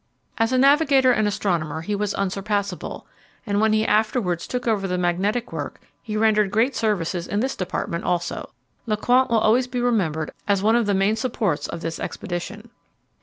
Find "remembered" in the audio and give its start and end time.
9.79-10.31